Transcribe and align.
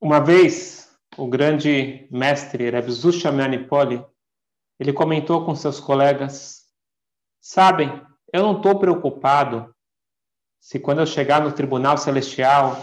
Uma 0.00 0.18
vez, 0.18 0.90
o 1.16 1.28
grande 1.28 2.08
mestre 2.10 2.70
Reb 2.70 2.90
Zusha 2.90 3.30
Manipoli, 3.30 4.04
ele 4.78 4.92
comentou 4.92 5.44
com 5.44 5.54
seus 5.54 5.78
colegas, 5.78 6.66
sabem, 7.40 7.88
eu 8.32 8.42
não 8.42 8.56
estou 8.56 8.78
preocupado 8.78 9.72
se 10.60 10.78
quando 10.78 11.00
eu 11.00 11.06
chegar 11.06 11.40
no 11.40 11.52
tribunal 11.52 11.98
celestial, 11.98 12.76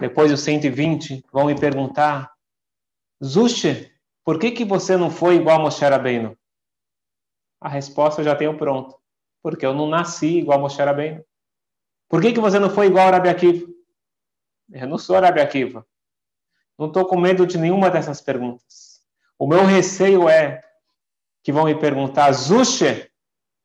depois 0.00 0.30
dos 0.30 0.40
120, 0.40 1.24
vão 1.32 1.46
me 1.46 1.58
perguntar, 1.58 2.32
Zusha, 3.22 3.90
por 4.24 4.38
que, 4.38 4.50
que 4.50 4.64
você 4.64 4.96
não 4.96 5.10
foi 5.10 5.36
igual 5.36 5.60
a 5.60 5.62
Moshe 5.62 5.84
Rabbeinu? 5.84 6.36
A 7.60 7.68
resposta 7.68 8.20
eu 8.20 8.24
já 8.24 8.34
tenho 8.34 8.56
pronto. 8.58 8.98
Porque 9.46 9.64
eu 9.64 9.72
não 9.72 9.86
nasci 9.86 10.38
igual 10.38 10.58
Moshe 10.58 10.82
Rabbeinu. 10.82 11.24
Por 12.08 12.20
que, 12.20 12.32
que 12.32 12.40
você 12.40 12.58
não 12.58 12.68
foi 12.68 12.86
igual 12.86 13.14
a 13.14 13.16
Akiva? 13.16 13.64
Eu 14.72 14.88
não 14.88 14.98
sou 14.98 15.20
Rabi 15.20 15.40
Akiva. 15.40 15.86
Não 16.76 16.88
estou 16.88 17.06
com 17.06 17.16
medo 17.16 17.46
de 17.46 17.56
nenhuma 17.56 17.88
dessas 17.88 18.20
perguntas. 18.20 19.00
O 19.38 19.46
meu 19.46 19.64
receio 19.64 20.28
é 20.28 20.64
que 21.44 21.52
vão 21.52 21.66
me 21.66 21.78
perguntar, 21.78 22.32
Zushe, 22.32 23.08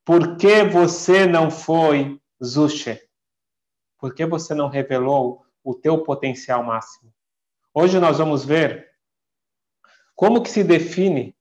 por 0.06 0.38
que 0.38 0.64
você 0.64 1.26
não 1.26 1.50
foi 1.50 2.22
Zushe? 2.40 3.02
Por 3.98 4.14
que 4.14 4.24
você 4.24 4.54
não 4.54 4.70
revelou 4.70 5.44
o 5.64 5.74
teu 5.74 6.04
potencial 6.04 6.64
máximo? 6.64 7.12
Hoje 7.74 8.00
nós 8.00 8.20
vamos 8.20 8.46
ver 8.46 8.92
como 10.14 10.44
que 10.44 10.50
se 10.52 10.64
define 10.64 11.36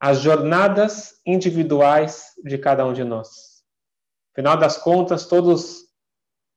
as 0.00 0.22
jornadas 0.22 1.20
individuais 1.26 2.32
de 2.42 2.56
cada 2.56 2.86
um 2.86 2.94
de 2.94 3.04
nós. 3.04 3.51
Afinal 4.32 4.56
das 4.56 4.78
contas, 4.78 5.26
todos 5.26 5.82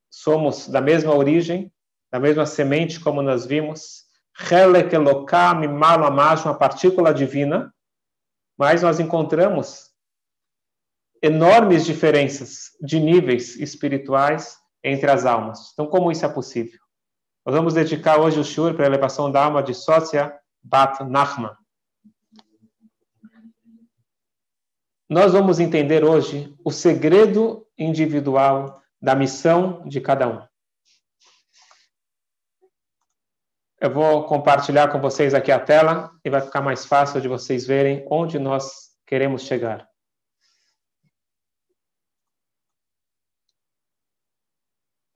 somos 0.10 0.68
da 0.68 0.80
mesma 0.80 1.14
origem, 1.14 1.72
da 2.12 2.20
mesma 2.20 2.46
semente, 2.46 3.00
como 3.00 3.22
nós 3.22 3.46
vimos, 3.46 4.06
uma 6.46 6.58
partícula 6.58 7.14
divina, 7.14 7.74
mas 8.58 8.82
nós 8.82 9.00
encontramos 9.00 9.92
enormes 11.22 11.86
diferenças 11.86 12.72
de 12.82 13.00
níveis 13.00 13.58
espirituais 13.58 14.58
entre 14.84 15.10
as 15.10 15.26
almas. 15.26 15.72
Então, 15.74 15.88
como 15.88 16.12
isso 16.12 16.26
é 16.26 16.30
possível? 16.30 16.80
Nós 17.46 17.56
vamos 17.56 17.74
dedicar 17.74 18.20
hoje 18.20 18.40
o 18.40 18.44
shur 18.44 18.74
para 18.74 18.86
a 18.86 18.88
elevação 18.88 19.32
da 19.32 19.44
alma 19.44 19.62
de 19.62 19.74
Sócia 19.74 20.34
Bat 20.64 21.04
Nachman. 21.04 21.56
Nós 25.10 25.34
vamos 25.34 25.60
entender 25.60 26.04
hoje 26.04 26.56
o 26.64 26.72
segredo 26.72 27.65
individual 27.78 28.82
da 29.02 29.16
missão 29.16 29.88
de 29.88 30.02
cada 30.02 30.28
um. 30.28 30.46
Eu 33.80 33.94
vou 33.94 34.26
compartilhar 34.26 34.92
com 34.92 35.00
vocês 35.00 35.34
aqui 35.34 35.52
a 35.52 35.60
tela 35.60 36.12
e 36.24 36.30
vai 36.30 36.42
ficar 36.42 36.62
mais 36.62 36.86
fácil 36.86 37.22
de 37.22 37.28
vocês 37.28 37.68
verem 37.68 38.06
onde 38.10 38.40
nós 38.40 38.96
queremos 39.06 39.44
chegar. 39.44 39.88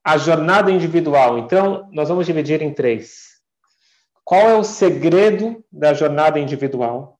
A 0.03 0.17
jornada 0.17 0.69
individual. 0.69 1.39
Então, 1.39 1.89
nós 1.91 2.09
vamos 2.09 2.25
dividir 2.25 2.61
em 2.61 2.73
três. 2.73 3.41
Qual 4.23 4.47
é 4.47 4.55
o 4.55 4.63
segredo 4.63 5.65
da 5.71 5.93
jornada 5.93 6.39
individual? 6.39 7.19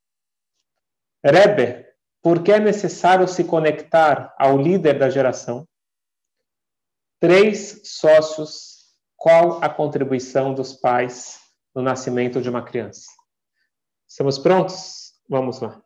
Rebbe, 1.23 1.88
por 2.21 2.43
que 2.43 2.51
é 2.51 2.59
necessário 2.59 3.27
se 3.27 3.43
conectar 3.43 4.33
ao 4.37 4.57
líder 4.57 4.99
da 4.99 5.09
geração? 5.09 5.67
Três 7.19 7.81
sócios 7.83 8.79
qual 9.15 9.61
a 9.61 9.69
contribuição 9.69 10.53
dos 10.53 10.73
pais 10.73 11.39
no 11.75 11.81
nascimento 11.81 12.41
de 12.41 12.49
uma 12.49 12.63
criança. 12.63 13.05
Estamos 14.07 14.39
prontos? 14.39 15.13
Vamos 15.29 15.59
lá. 15.59 15.81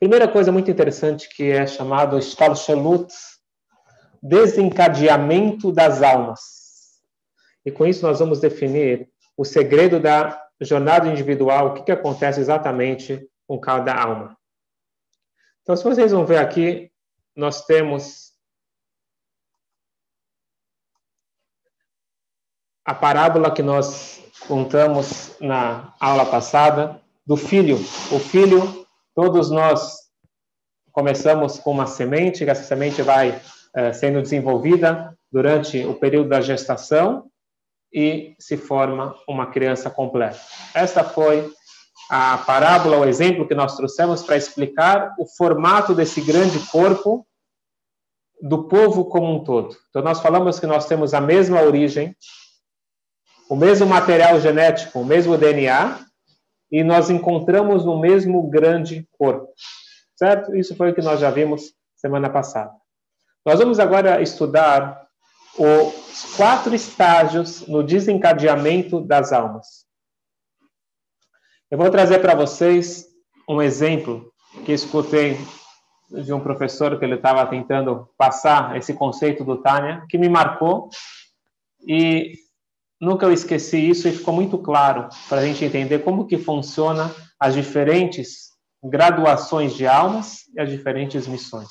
Primeira 0.00 0.26
coisa 0.26 0.50
muito 0.50 0.70
interessante 0.70 1.28
que 1.28 1.50
é 1.50 1.66
chamado 1.66 2.18
Stalshelut, 2.18 3.12
desencadeamento 4.22 5.70
das 5.70 6.02
almas. 6.02 6.40
E 7.64 7.70
com 7.70 7.86
isso 7.86 8.06
nós 8.06 8.18
vamos 8.18 8.40
definir 8.40 9.08
o 9.36 9.44
segredo 9.44 10.00
da 10.00 10.42
jornada 10.60 11.08
individual, 11.08 11.68
o 11.68 11.74
que, 11.74 11.84
que 11.84 11.92
acontece 11.92 12.40
exatamente 12.40 13.28
com 13.46 13.58
cada 13.58 13.94
alma. 13.94 14.36
Então, 15.62 15.76
se 15.76 15.84
vocês 15.84 16.12
vão 16.12 16.26
ver 16.26 16.38
aqui, 16.38 16.90
nós 17.34 17.64
temos 17.64 18.32
a 22.84 22.94
parábola 22.94 23.50
que 23.50 23.62
nós 23.62 24.22
contamos 24.46 25.36
na 25.40 25.94
aula 25.98 26.26
passada 26.26 27.00
do 27.26 27.36
filho. 27.36 27.76
O 28.12 28.18
filho, 28.18 28.86
todos 29.14 29.50
nós 29.50 30.04
começamos 30.92 31.58
com 31.58 31.70
uma 31.70 31.86
semente, 31.86 32.44
que 32.44 32.50
essa 32.50 32.62
semente 32.62 33.00
vai 33.00 33.40
eh, 33.74 33.92
sendo 33.92 34.20
desenvolvida 34.20 35.16
durante 35.32 35.84
o 35.84 35.94
período 35.94 36.28
da 36.28 36.40
gestação 36.40 37.28
e 37.92 38.36
se 38.38 38.56
forma 38.56 39.16
uma 39.26 39.50
criança 39.50 39.90
completa. 39.90 40.38
Esta 40.74 41.02
foi 41.02 41.52
a 42.10 42.38
parábola, 42.38 42.98
o 42.98 43.04
exemplo 43.04 43.46
que 43.46 43.54
nós 43.54 43.76
trouxemos 43.76 44.22
para 44.22 44.36
explicar 44.36 45.14
o 45.18 45.26
formato 45.26 45.94
desse 45.94 46.20
grande 46.20 46.58
corpo 46.70 47.26
do 48.40 48.64
povo 48.68 49.06
como 49.06 49.34
um 49.34 49.42
todo. 49.42 49.76
Então, 49.88 50.02
nós 50.02 50.20
falamos 50.20 50.60
que 50.60 50.66
nós 50.66 50.86
temos 50.86 51.14
a 51.14 51.20
mesma 51.20 51.62
origem, 51.62 52.14
o 53.48 53.56
mesmo 53.56 53.86
material 53.86 54.40
genético, 54.40 55.00
o 55.00 55.04
mesmo 55.04 55.38
DNA, 55.38 56.04
e 56.70 56.82
nós 56.82 57.08
encontramos 57.08 57.84
no 57.84 57.98
mesmo 57.98 58.48
grande 58.48 59.08
corpo. 59.12 59.48
Certo? 60.16 60.54
Isso 60.54 60.76
foi 60.76 60.90
o 60.90 60.94
que 60.94 61.02
nós 61.02 61.20
já 61.20 61.30
vimos 61.30 61.72
semana 61.96 62.28
passada. 62.28 62.72
Nós 63.46 63.58
vamos 63.58 63.78
agora 63.78 64.20
estudar 64.20 65.06
os 65.58 66.34
quatro 66.36 66.74
estágios 66.74 67.66
no 67.66 67.82
desencadeamento 67.82 69.00
das 69.00 69.32
almas. 69.32 69.83
Eu 71.74 71.78
vou 71.78 71.90
trazer 71.90 72.20
para 72.20 72.36
vocês 72.36 73.04
um 73.48 73.60
exemplo 73.60 74.32
que 74.64 74.70
escutei 74.70 75.36
de 76.08 76.32
um 76.32 76.38
professor 76.38 76.96
que 76.96 77.04
ele 77.04 77.16
estava 77.16 77.44
tentando 77.48 78.08
passar 78.16 78.76
esse 78.76 78.94
conceito 78.94 79.44
do 79.44 79.60
Tânia, 79.60 80.06
que 80.08 80.16
me 80.16 80.28
marcou 80.28 80.88
e 81.84 82.34
nunca 83.00 83.26
eu 83.26 83.32
esqueci 83.32 83.90
isso 83.90 84.06
e 84.06 84.12
ficou 84.12 84.32
muito 84.32 84.56
claro 84.56 85.08
para 85.28 85.40
a 85.40 85.44
gente 85.44 85.64
entender 85.64 86.04
como 86.04 86.28
que 86.28 86.38
funciona 86.38 87.12
as 87.40 87.54
diferentes 87.54 88.50
graduações 88.80 89.74
de 89.74 89.84
almas 89.84 90.46
e 90.54 90.60
as 90.60 90.70
diferentes 90.70 91.26
missões. 91.26 91.70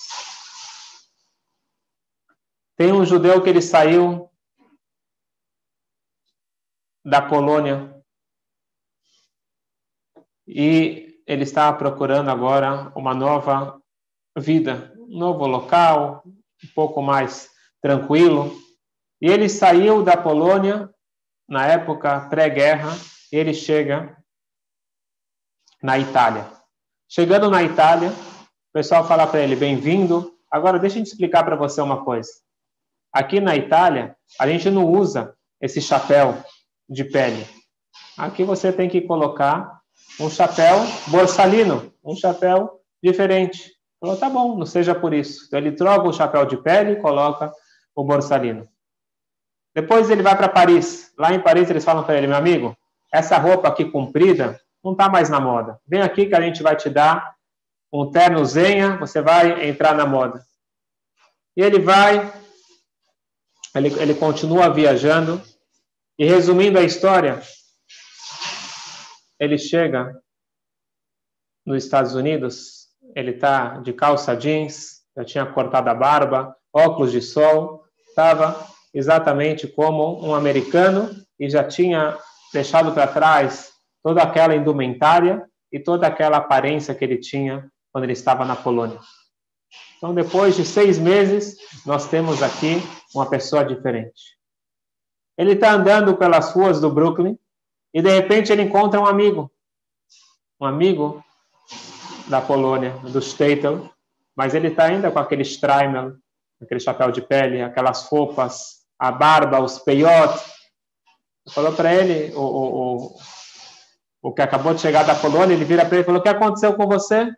Tem 2.75 2.91
um 2.91 3.05
judeu 3.05 3.41
que 3.41 3.49
ele 3.49 3.61
saiu 3.61 4.29
da 7.05 7.21
Polônia 7.21 7.92
e 10.47 11.21
ele 11.25 11.43
está 11.43 11.71
procurando 11.71 12.29
agora 12.29 12.91
uma 12.95 13.13
nova 13.13 13.81
vida, 14.37 14.93
um 14.97 15.17
novo 15.17 15.45
local, 15.47 16.23
um 16.25 16.67
pouco 16.75 17.01
mais 17.01 17.49
tranquilo. 17.81 18.55
E 19.21 19.27
ele 19.27 19.47
saiu 19.47 20.03
da 20.03 20.17
Polônia 20.17 20.89
na 21.47 21.67
época 21.67 22.27
pré-guerra, 22.29 22.89
ele 23.31 23.53
chega 23.53 24.17
na 25.81 25.99
Itália. 25.99 26.49
Chegando 27.09 27.49
na 27.49 27.61
Itália, 27.63 28.09
o 28.09 28.73
pessoal 28.73 29.07
fala 29.07 29.27
para 29.27 29.41
ele: 29.41 29.55
bem-vindo. 29.55 30.33
Agora, 30.49 30.79
deixa 30.79 30.99
eu 30.99 31.03
te 31.03 31.07
explicar 31.07 31.43
para 31.43 31.55
você 31.55 31.81
uma 31.81 32.03
coisa. 32.03 32.31
Aqui 33.11 33.39
na 33.39 33.55
Itália, 33.55 34.15
a 34.39 34.47
gente 34.47 34.69
não 34.69 34.85
usa 34.85 35.35
esse 35.61 35.81
chapéu 35.81 36.43
de 36.89 37.03
pele. 37.03 37.45
Aqui 38.17 38.43
você 38.43 38.71
tem 38.71 38.89
que 38.89 39.01
colocar 39.01 39.82
um 40.19 40.29
chapéu 40.29 40.77
borsalino, 41.07 41.93
um 42.03 42.15
chapéu 42.15 42.79
diferente. 43.01 43.71
Falou, 43.99 44.17
tá 44.17 44.29
bom, 44.29 44.57
não 44.57 44.65
seja 44.65 44.93
por 44.93 45.13
isso. 45.13 45.45
Então 45.47 45.59
ele 45.59 45.71
troca 45.71 46.07
o 46.07 46.13
chapéu 46.13 46.45
de 46.45 46.57
pele 46.57 46.91
e 46.91 47.01
coloca 47.01 47.51
o 47.95 48.03
borsalino. 48.03 48.67
Depois 49.73 50.09
ele 50.09 50.21
vai 50.21 50.35
para 50.35 50.49
Paris. 50.49 51.11
Lá 51.17 51.33
em 51.33 51.39
Paris 51.39 51.69
eles 51.69 51.83
falam 51.83 52.03
para 52.03 52.17
ele, 52.17 52.27
meu 52.27 52.37
amigo, 52.37 52.77
essa 53.11 53.37
roupa 53.37 53.67
aqui 53.67 53.85
comprida 53.85 54.59
não 54.83 54.91
está 54.91 55.09
mais 55.09 55.29
na 55.29 55.39
moda. 55.39 55.79
Vem 55.87 56.01
aqui 56.01 56.25
que 56.25 56.35
a 56.35 56.41
gente 56.41 56.61
vai 56.61 56.75
te 56.75 56.89
dar 56.89 57.33
um 57.91 58.09
terno 58.09 58.43
zenha, 58.43 58.97
você 58.97 59.21
vai 59.21 59.67
entrar 59.67 59.95
na 59.95 60.05
moda. 60.05 60.43
E 61.55 61.61
ele 61.61 61.79
vai, 61.79 62.33
ele, 63.75 63.93
ele 63.99 64.13
continua 64.15 64.69
viajando. 64.69 65.41
E 66.17 66.25
resumindo 66.25 66.77
a 66.77 66.83
história, 66.83 67.41
ele 69.39 69.57
chega 69.57 70.13
nos 71.65 71.83
Estados 71.83 72.15
Unidos, 72.15 72.87
ele 73.15 73.31
está 73.31 73.77
de 73.79 73.93
calça 73.93 74.35
jeans, 74.35 75.03
já 75.15 75.23
tinha 75.23 75.45
cortado 75.45 75.89
a 75.89 75.93
barba, 75.93 76.55
óculos 76.73 77.11
de 77.11 77.21
sol, 77.21 77.85
estava 78.07 78.67
exatamente 78.93 79.67
como 79.67 80.25
um 80.25 80.33
americano 80.33 81.09
e 81.39 81.49
já 81.49 81.63
tinha 81.63 82.17
deixado 82.51 82.93
para 82.93 83.07
trás 83.07 83.71
toda 84.03 84.21
aquela 84.21 84.55
indumentária 84.55 85.45
e 85.71 85.79
toda 85.79 86.07
aquela 86.07 86.37
aparência 86.37 86.93
que 86.93 87.03
ele 87.03 87.17
tinha 87.17 87.69
quando 87.91 88.03
ele 88.03 88.13
estava 88.13 88.45
na 88.45 88.55
Polônia. 88.55 88.99
Então, 89.97 90.13
depois 90.13 90.55
de 90.55 90.65
seis 90.65 90.99
meses, 90.99 91.55
nós 91.85 92.09
temos 92.09 92.43
aqui 92.43 92.75
uma 93.15 93.29
pessoa 93.29 93.63
diferente. 93.63 94.37
Ele 95.37 95.53
está 95.53 95.71
andando 95.71 96.15
pelas 96.17 96.51
ruas 96.51 96.79
do 96.81 96.91
Brooklyn 96.91 97.37
e, 97.93 98.01
de 98.01 98.09
repente, 98.09 98.51
ele 98.51 98.63
encontra 98.63 98.99
um 98.99 99.05
amigo. 99.05 99.51
Um 100.59 100.65
amigo 100.65 101.23
da 102.27 102.41
Polônia, 102.41 102.91
do 103.03 103.21
Statel, 103.21 103.89
mas 104.35 104.55
ele 104.55 104.69
está 104.69 104.85
ainda 104.85 105.11
com 105.11 105.19
aquele 105.19 105.41
Streimel, 105.43 106.13
aquele 106.61 106.79
chapéu 106.79 107.11
de 107.11 107.21
pele, 107.21 107.61
aquelas 107.61 108.07
roupas, 108.07 108.83
a 108.97 109.11
barba, 109.11 109.59
os 109.59 109.77
peiotes. 109.79 110.41
Falou 111.53 111.73
para 111.73 111.93
ele, 111.93 112.33
o, 112.33 112.41
o, 112.41 112.95
o, 112.95 113.15
o 114.21 114.33
que 114.33 114.41
acabou 114.41 114.73
de 114.73 114.81
chegar 114.81 115.03
da 115.03 115.15
Polônia, 115.15 115.53
ele 115.53 115.65
vira 115.65 115.85
para 115.85 115.95
ele 115.95 116.03
e 116.03 116.05
falou: 116.05 116.21
O 116.21 116.23
que 116.23 116.29
aconteceu 116.29 116.73
com 116.75 116.87
você? 116.87 117.29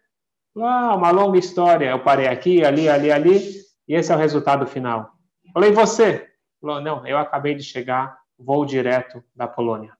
Ah, 0.57 0.96
uma 0.96 1.12
longa 1.12 1.38
história. 1.38 1.90
Eu 1.90 2.00
parei 2.00 2.28
aqui, 2.28 2.63
ali, 2.63 2.88
ali, 2.88 3.12
ali, 3.12 3.66
e 3.88 3.96
esse 3.96 4.12
é 4.12 4.16
o 4.16 4.19
resultado 4.19 4.66
final. 4.66 5.12
Falei, 5.54 5.72
você? 5.72 6.30
Falou, 6.62 6.81
não, 6.81 7.06
eu 7.06 7.18
acabei 7.18 7.56
de 7.56 7.63
chegar, 7.63 8.18
vou 8.38 8.66
direto 8.66 9.24
da 9.36 9.48
Polônia. 9.48 9.92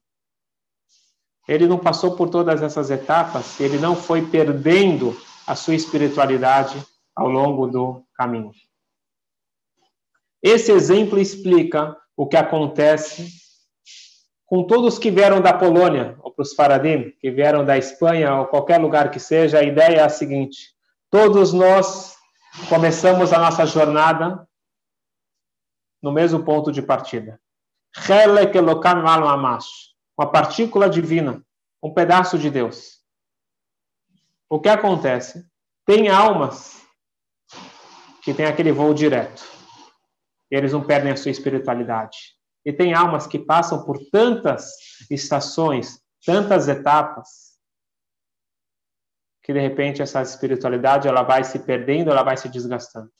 Ele 1.48 1.66
não 1.66 1.78
passou 1.78 2.16
por 2.16 2.28
todas 2.28 2.62
essas 2.62 2.90
etapas, 2.90 3.60
ele 3.60 3.78
não 3.78 3.94
foi 3.94 4.26
perdendo 4.26 5.16
a 5.46 5.54
sua 5.54 5.74
espiritualidade 5.74 6.84
ao 7.14 7.28
longo 7.28 7.66
do 7.66 8.04
caminho. 8.14 8.52
Esse 10.42 10.72
exemplo 10.72 11.18
explica 11.18 11.96
o 12.16 12.26
que 12.26 12.36
acontece 12.36 13.28
com 14.46 14.64
todos 14.64 14.98
que 14.98 15.10
vieram 15.10 15.40
da 15.40 15.52
Polônia, 15.52 16.16
ou 16.20 16.30
para 16.30 16.42
os 16.42 16.54
Faradim, 16.54 17.10
que 17.20 17.30
vieram 17.30 17.64
da 17.64 17.76
Espanha, 17.76 18.34
ou 18.36 18.46
qualquer 18.46 18.80
lugar 18.80 19.10
que 19.10 19.18
seja, 19.18 19.58
a 19.58 19.64
ideia 19.64 19.96
é 19.96 20.02
a 20.02 20.08
seguinte: 20.08 20.72
todos 21.10 21.52
nós 21.52 22.16
começamos 22.68 23.32
a 23.32 23.38
nossa 23.38 23.66
jornada 23.66 24.46
no 26.02 26.12
mesmo 26.12 26.44
ponto 26.44 26.70
de 26.70 26.80
partida. 26.80 27.40
Uma 30.18 30.30
partícula 30.30 30.88
divina, 30.88 31.44
um 31.82 31.92
pedaço 31.92 32.38
de 32.38 32.50
Deus. 32.50 33.02
O 34.48 34.60
que 34.60 34.68
acontece? 34.68 35.44
Tem 35.84 36.08
almas 36.08 36.84
que 38.22 38.32
têm 38.32 38.46
aquele 38.46 38.72
voo 38.72 38.94
direto. 38.94 39.44
E 40.50 40.56
eles 40.56 40.72
não 40.72 40.84
perdem 40.84 41.12
a 41.12 41.16
sua 41.16 41.30
espiritualidade. 41.30 42.16
E 42.64 42.72
tem 42.72 42.94
almas 42.94 43.26
que 43.26 43.38
passam 43.38 43.84
por 43.84 43.98
tantas 44.10 44.72
estações, 45.10 46.00
tantas 46.24 46.66
etapas, 46.66 47.46
que 49.42 49.52
de 49.52 49.60
repente 49.60 50.02
essa 50.02 50.20
espiritualidade 50.22 51.06
ela 51.06 51.22
vai 51.22 51.44
se 51.44 51.60
perdendo, 51.60 52.10
ela 52.10 52.24
vai 52.24 52.36
se 52.36 52.48
desgastando. 52.48 53.12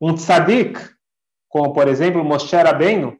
Um 0.00 0.14
tzadik, 0.14 0.78
como 1.48 1.72
por 1.72 1.88
exemplo 1.88 2.24
Moshe 2.24 2.54
Rabbeinu, 2.54 3.18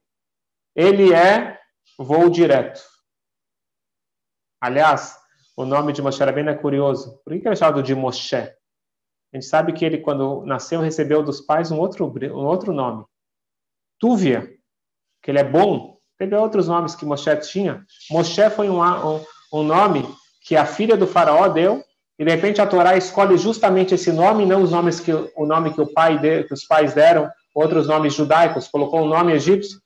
ele 0.77 1.13
é 1.13 1.56
voo 1.99 2.29
direto. 2.31 2.81
Aliás, 4.61 5.17
o 5.57 5.65
nome 5.65 5.93
de 5.93 6.03
Moshe 6.03 6.23
Rabbeinu 6.23 6.51
é 6.51 6.55
curioso. 6.55 7.21
Por 7.25 7.33
que 7.33 7.47
ele 7.47 7.49
é 7.49 7.57
chamado 7.57 7.83
de 7.83 7.95
Moshe? 7.95 8.37
A 8.37 9.37
gente 9.37 9.47
sabe 9.47 9.73
que 9.73 9.85
ele, 9.85 9.99
quando 9.99 10.45
nasceu, 10.45 10.81
recebeu 10.81 11.23
dos 11.23 11.41
pais 11.41 11.71
um 11.71 11.79
outro, 11.79 12.07
um 12.07 12.47
outro 12.47 12.73
nome. 12.73 13.05
Túvia, 13.99 14.51
que 15.23 15.31
ele 15.31 15.39
é 15.39 15.45
bom. 15.45 15.99
Teve 16.19 16.35
outros 16.35 16.69
nomes 16.69 16.95
que 16.95 17.05
Moshe 17.05 17.35
tinha. 17.37 17.85
Moshe 18.11 18.49
foi 18.51 18.69
um, 18.69 18.83
um, 18.83 19.25
um 19.53 19.63
nome 19.63 20.07
que 20.41 20.57
a 20.57 20.65
filha 20.65 20.97
do 20.97 21.07
faraó 21.07 21.49
deu, 21.49 21.85
e 22.19 22.25
de 22.25 22.31
repente 22.31 22.63
a 22.63 22.67
Torá 22.67 22.97
escolhe 22.97 23.37
justamente 23.37 23.95
esse 23.95 24.13
nome, 24.13 24.47
não 24.47 24.63
os 24.63 24.71
nomes 24.71 25.01
que 25.01 25.13
o 25.13 25.45
nome 25.45 25.75
que 25.75 25.81
o 25.81 25.93
pai 25.93 26.19
de, 26.19 26.45
que 26.45 26.55
os 26.55 26.65
pais 26.65 26.95
deram, 26.95 27.31
outros 27.55 27.89
nomes 27.89 28.15
judaicos, 28.15 28.69
colocou 28.69 29.03
um 29.03 29.09
nome 29.09 29.33
egípcio. 29.33 29.81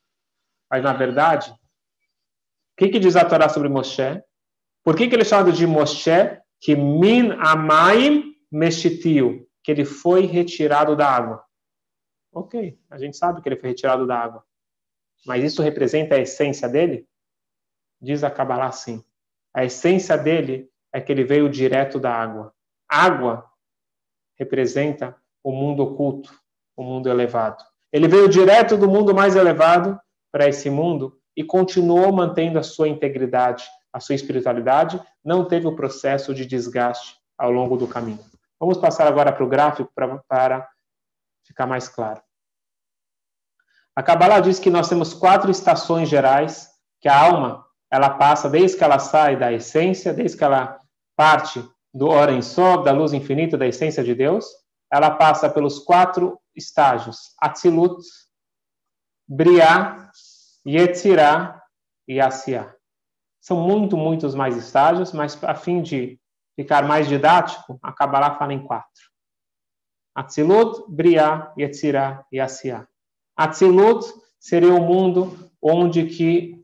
Mas 0.69 0.83
na 0.83 0.93
verdade, 0.93 1.53
que, 2.81 2.89
que 2.89 2.99
diz 2.99 3.15
a 3.15 3.23
Torá 3.23 3.47
sobre 3.47 3.69
Moshe? 3.69 4.23
Por 4.83 4.95
que, 4.95 5.07
que 5.07 5.13
ele 5.13 5.21
é 5.21 5.25
chamado 5.25 5.51
de 5.51 5.67
Moshe? 5.67 6.41
Que 6.59 6.75
min 6.75 7.31
amaim 7.33 8.35
meshitiu, 8.51 9.47
que 9.63 9.71
ele 9.71 9.85
foi 9.85 10.25
retirado 10.25 10.95
da 10.95 11.07
água. 11.07 11.43
Ok, 12.33 12.79
a 12.89 12.97
gente 12.97 13.15
sabe 13.17 13.39
que 13.39 13.47
ele 13.47 13.57
foi 13.57 13.69
retirado 13.69 14.07
da 14.07 14.17
água. 14.17 14.43
Mas 15.27 15.43
isso 15.43 15.61
representa 15.61 16.15
a 16.15 16.19
essência 16.19 16.67
dele? 16.67 17.07
Diz 18.01 18.23
a 18.23 18.31
Kabbalah 18.31 18.71
sim. 18.71 19.03
A 19.53 19.63
essência 19.63 20.17
dele 20.17 20.67
é 20.91 20.99
que 20.99 21.11
ele 21.11 21.23
veio 21.23 21.49
direto 21.49 21.99
da 21.99 22.11
água. 22.11 22.51
Água 22.89 23.47
representa 24.39 25.15
o 25.43 25.51
mundo 25.51 25.83
oculto, 25.83 26.33
o 26.75 26.83
mundo 26.83 27.07
elevado. 27.09 27.63
Ele 27.93 28.07
veio 28.07 28.27
direto 28.27 28.75
do 28.75 28.89
mundo 28.89 29.13
mais 29.13 29.35
elevado 29.35 29.99
para 30.31 30.47
esse 30.47 30.67
mundo 30.69 31.20
e 31.35 31.43
continuou 31.43 32.11
mantendo 32.11 32.59
a 32.59 32.63
sua 32.63 32.87
integridade, 32.87 33.65
a 33.91 33.99
sua 33.99 34.15
espiritualidade, 34.15 35.01
não 35.23 35.45
teve 35.45 35.67
o 35.67 35.75
processo 35.75 36.33
de 36.33 36.45
desgaste 36.45 37.17
ao 37.37 37.51
longo 37.51 37.77
do 37.77 37.87
caminho. 37.87 38.19
Vamos 38.59 38.77
passar 38.77 39.07
agora 39.07 39.31
para 39.31 39.43
o 39.43 39.49
gráfico 39.49 39.91
para, 39.95 40.17
para 40.27 40.69
ficar 41.43 41.65
mais 41.65 41.87
claro. 41.87 42.21
A 43.95 44.03
Kabbalah 44.03 44.39
diz 44.39 44.59
que 44.59 44.69
nós 44.69 44.87
temos 44.87 45.13
quatro 45.13 45.51
estações 45.51 46.07
gerais 46.07 46.69
que 46.99 47.09
a 47.09 47.19
alma 47.19 47.65
ela 47.91 48.11
passa 48.11 48.49
desde 48.49 48.77
que 48.77 48.83
ela 48.83 48.99
sai 48.99 49.35
da 49.35 49.51
essência, 49.51 50.13
desde 50.13 50.37
que 50.37 50.43
ela 50.43 50.79
parte 51.15 51.63
do 51.93 52.07
Oren 52.07 52.41
Sob, 52.41 52.85
da 52.85 52.93
luz 52.93 53.11
infinita, 53.11 53.57
da 53.57 53.67
essência 53.67 54.03
de 54.03 54.15
Deus, 54.15 54.45
ela 54.89 55.11
passa 55.11 55.49
pelos 55.49 55.79
quatro 55.79 56.39
estágios: 56.55 57.33
Atzilut, 57.39 58.01
Briah, 59.27 60.09
Yetzirah 60.65 61.61
e 62.07 62.19
Asiah. 62.19 62.75
São 63.39 63.57
muito, 63.57 63.97
muitos 63.97 64.35
mais 64.35 64.55
estágios, 64.55 65.11
mas 65.11 65.41
a 65.43 65.55
fim 65.55 65.81
de 65.81 66.19
ficar 66.55 66.87
mais 66.87 67.07
didático, 67.07 67.79
a 67.81 67.91
Kabbalah 67.91 68.37
fala 68.37 68.53
em 68.53 68.63
quatro. 68.63 69.11
Atzilut, 70.13 70.83
Briah, 70.89 71.53
Yetzirah 71.57 72.25
e 72.31 72.39
Asiah. 72.39 72.87
Atzilut 73.35 74.05
seria 74.39 74.73
o 74.73 74.81
mundo 74.81 75.51
onde 75.61 76.05
que 76.05 76.61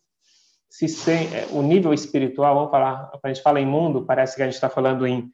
se 0.70 0.86
é, 1.12 1.48
o 1.52 1.64
nível 1.64 1.94
espiritual, 1.94 2.56
vamos 2.56 2.72
falar, 2.72 3.08
quando 3.10 3.26
a 3.26 3.28
gente 3.30 3.42
fala 3.42 3.60
em 3.60 3.66
mundo, 3.66 4.06
parece 4.06 4.36
que 4.36 4.44
a 4.44 4.46
gente 4.46 4.56
está 4.56 4.70
falando 4.70 5.08
em 5.08 5.32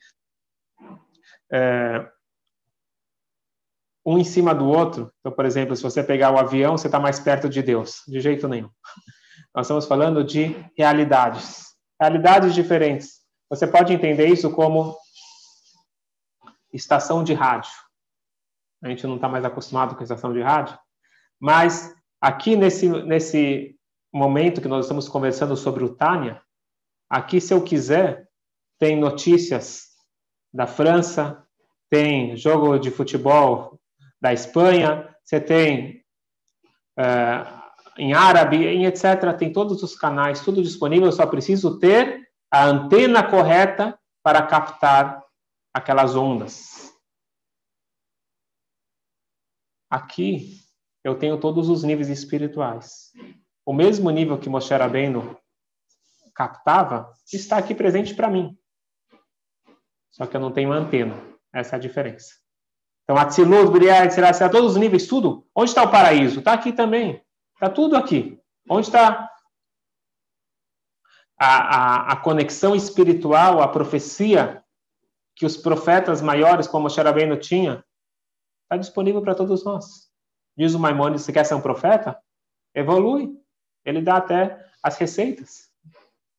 é, 1.52 2.08
um 4.06 4.18
em 4.18 4.24
cima 4.24 4.54
do 4.54 4.68
outro. 4.68 5.12
Então, 5.20 5.32
por 5.32 5.46
exemplo, 5.46 5.76
se 5.76 5.84
você 5.84 6.04
pegar 6.04 6.32
o 6.32 6.38
avião, 6.38 6.78
você 6.78 6.88
está 6.88 7.00
mais 7.00 7.20
perto 7.20 7.50
de 7.50 7.62
Deus. 7.62 8.04
De 8.08 8.20
jeito 8.20 8.48
nenhum. 8.48 8.70
Nós 9.56 9.68
estamos 9.68 9.86
falando 9.86 10.24
de 10.24 10.56
realidades, 10.78 11.76
realidades 12.00 12.54
diferentes. 12.54 13.22
Você 13.50 13.68
pode 13.68 13.94
entender 13.94 14.28
isso 14.28 14.52
como 14.52 14.98
estação 16.74 17.24
de 17.24 17.34
rádio. 17.34 17.72
A 18.84 18.90
gente 18.90 19.06
não 19.06 19.16
está 19.16 19.30
mais 19.30 19.46
acostumado 19.46 19.96
com 19.96 20.04
estação 20.04 20.34
de 20.34 20.42
rádio, 20.42 20.78
mas 21.40 21.96
aqui 22.20 22.56
nesse, 22.56 22.90
nesse 22.90 23.78
momento 24.12 24.60
que 24.60 24.68
nós 24.68 24.86
estamos 24.86 25.08
conversando 25.08 25.56
sobre 25.56 25.84
o 25.84 25.96
Tânia, 25.96 26.42
aqui, 27.10 27.40
se 27.40 27.54
eu 27.54 27.64
quiser, 27.64 28.28
tem 28.80 29.00
notícias 29.00 29.90
da 30.52 30.68
França, 30.68 31.46
tem 31.90 32.36
jogo 32.36 32.78
de 32.78 32.90
futebol 32.90 33.80
da 34.24 34.32
Espanha, 34.32 35.14
você 35.22 35.42
tem 35.42 36.02
uh, 36.98 37.62
em 37.98 38.14
árabe, 38.14 38.66
em 38.66 38.86
etc. 38.86 39.38
Tem 39.38 39.52
todos 39.52 39.84
os 39.84 39.98
canais, 39.98 40.40
tudo 40.40 40.64
disponível, 40.64 41.12
só 41.12 41.28
preciso 41.28 41.78
ter 41.78 42.26
a 42.50 42.64
antena 42.64 43.30
correta 43.30 44.00
para 44.24 44.48
captar 44.48 45.22
aquelas 45.74 46.16
ondas. 46.16 46.90
Aqui 49.90 50.62
eu 51.04 51.20
tenho 51.20 51.38
todos 51.38 51.68
os 51.68 51.84
níveis 51.84 52.08
espirituais. 52.08 53.12
O 53.66 53.74
mesmo 53.74 54.10
nível 54.10 54.40
que 54.40 54.48
Moshe 54.48 54.74
Rabbeinu 54.74 55.38
captava 56.34 57.14
está 57.32 57.58
aqui 57.58 57.76
presente 57.76 58.16
para 58.16 58.30
mim. 58.30 58.58
Só 60.12 60.26
que 60.26 60.38
eu 60.38 60.42
não 60.42 60.54
tenho 60.54 60.72
antena. 60.72 61.14
Essa 61.52 61.76
é 61.76 61.78
a 61.78 61.82
diferença. 61.82 62.43
Então, 63.04 63.18
Atzilut, 63.18 63.72
Briah, 63.72 64.06
etc. 64.06 64.50
Todos 64.52 64.72
os 64.72 64.78
níveis, 64.78 65.08
tudo. 65.08 65.46
Onde 65.54 65.70
está 65.70 65.84
o 65.84 65.92
paraíso? 65.92 66.40
Está 66.40 66.54
aqui 66.54 66.72
também. 66.72 67.22
Está 67.56 67.70
tudo 67.70 67.96
aqui. 67.96 68.40
Onde 68.70 68.88
está 68.88 69.30
a, 71.38 71.48
a, 71.48 72.12
a, 72.14 72.16
conexão 72.16 72.76
espiritual, 72.76 73.62
a 73.62 73.68
profecia 73.68 74.64
que 75.36 75.46
os 75.46 75.58
profetas 75.58 76.22
maiores, 76.22 76.68
como 76.68 76.84
Moshe 76.84 77.02
tinha, 77.42 77.84
Está 78.64 78.78
disponível 78.78 79.22
para 79.22 79.36
todos 79.36 79.64
nós. 79.64 80.10
Diz 80.58 80.74
o 80.74 80.80
Maimonides, 80.80 81.24
você 81.24 81.32
quer 81.32 81.46
ser 81.46 81.54
um 81.54 81.62
profeta? 81.62 82.20
Evolui. 82.74 83.30
Ele 83.86 84.02
dá 84.02 84.18
até 84.18 84.66
as 84.82 84.98
receitas. 84.98 85.70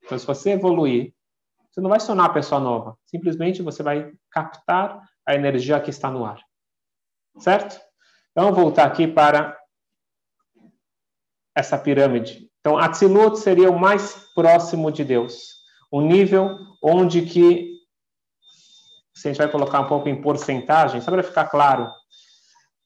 Então, 0.03 0.19
se 0.19 0.27
você 0.27 0.51
evoluir, 0.51 1.15
você 1.71 1.81
não 1.81 1.91
vai 1.91 2.01
se 2.01 2.07
tornar 2.07 2.25
uma 2.25 2.33
pessoa 2.33 2.61
nova. 2.61 2.99
Simplesmente 3.07 3.63
você 3.63 3.85
vai 3.85 4.13
captar 4.31 5.09
a 5.25 5.35
energia 5.35 5.81
que 5.81 5.91
está 5.91 6.11
no 6.11 6.25
ar. 6.25 6.41
Certo? 7.39 7.81
Então, 8.31 8.53
voltar 8.53 8.85
aqui 8.85 9.07
para 9.07 9.57
essa 11.55 11.79
pirâmide. 11.79 12.51
Então, 12.61 12.79
Atzilut 12.79 13.39
seria 13.39 13.71
o 13.71 13.79
mais 13.79 14.15
próximo 14.35 14.91
de 14.91 15.05
Deus. 15.05 15.55
O 15.91 16.01
nível 16.01 16.59
onde 16.83 17.23
que, 17.23 17.75
se 19.15 19.29
a 19.29 19.31
gente 19.31 19.39
vai 19.39 19.51
colocar 19.51 19.81
um 19.81 19.87
pouco 19.87 20.09
em 20.09 20.21
porcentagem, 20.21 21.01
só 21.01 21.11
para 21.11 21.23
ficar 21.23 21.47
claro, 21.47 21.89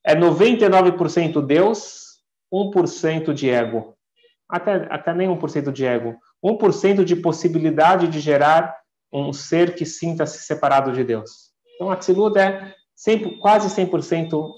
é 0.05 0.15
99% 0.15 1.45
Deus, 1.45 2.19
1% 2.53 3.33
de 3.33 3.49
ego. 3.49 3.97
Até, 4.49 4.87
até 4.91 5.15
nem 5.15 5.29
1% 5.29 5.71
de 5.71 5.87
ego. 5.87 6.17
1% 6.45 7.05
de 7.05 7.17
possibilidade 7.17 8.09
de 8.09 8.21
gerar 8.21 8.77
um 9.13 9.33
ser 9.33 9.75
que 9.75 9.87
sinta-se 9.87 10.41
separado 10.41 10.93
de 10.93 11.05
Deus. 11.05 11.53
Então, 11.75 11.91
Atzilut 11.91 12.39
é 12.39 12.75
100, 12.99 13.39
quase 13.39 13.69
100% 13.69 14.53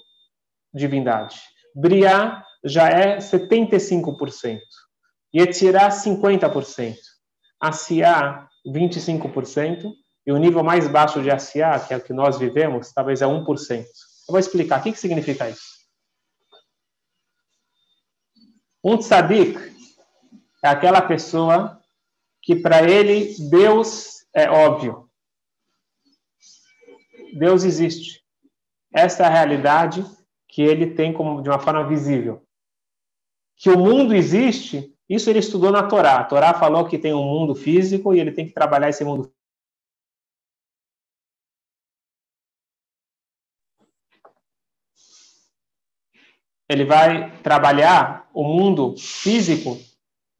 divindade. 0.72 1.42
Briá 1.74 2.42
já 2.64 2.88
é 2.88 3.18
75%. 3.18 4.60
Yetzirah, 5.34 5.90
50%. 5.90 6.96
Asiá, 7.60 8.48
25%. 8.66 9.92
E 10.26 10.32
o 10.32 10.38
nível 10.38 10.64
mais 10.64 10.88
baixo 10.88 11.22
de 11.22 11.30
Asiá, 11.30 11.78
que 11.78 11.92
é 11.92 11.98
o 11.98 12.02
que 12.02 12.14
nós 12.14 12.38
vivemos, 12.38 12.92
talvez 12.92 13.20
é 13.20 13.26
1%. 13.26 13.78
Eu 13.78 13.84
vou 14.28 14.38
explicar. 14.38 14.80
O 14.80 14.82
que, 14.82 14.92
que 14.92 14.98
significa 14.98 15.48
isso? 15.50 15.80
Um 18.82 18.96
tzadik 18.96 19.58
é 20.64 20.68
aquela 20.68 21.02
pessoa 21.02 21.78
que 22.40 22.56
para 22.56 22.82
ele 22.90 23.36
Deus 23.50 24.24
é 24.34 24.50
óbvio. 24.50 25.10
Deus 27.34 27.64
existe. 27.64 28.19
Essa 28.92 29.24
é 29.24 29.26
a 29.26 29.30
realidade 29.30 30.04
que 30.48 30.62
ele 30.62 30.94
tem 30.94 31.12
como 31.12 31.42
de 31.42 31.48
uma 31.48 31.58
forma 31.58 31.86
visível. 31.86 32.42
Que 33.56 33.70
o 33.70 33.78
mundo 33.78 34.14
existe, 34.14 34.92
isso 35.08 35.30
ele 35.30 35.38
estudou 35.38 35.70
na 35.70 35.86
Torá. 35.86 36.16
A 36.16 36.24
Torá 36.24 36.54
falou 36.54 36.86
que 36.86 36.98
tem 36.98 37.14
um 37.14 37.24
mundo 37.24 37.54
físico 37.54 38.14
e 38.14 38.20
ele 38.20 38.32
tem 38.32 38.46
que 38.46 38.54
trabalhar 38.54 38.88
esse 38.88 39.04
mundo 39.04 39.32
ele 46.70 46.84
vai 46.84 47.32
trabalhar 47.42 48.30
o 48.32 48.44
mundo 48.44 48.94
físico 48.96 49.76